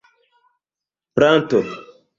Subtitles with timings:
[1.15, 1.61] planto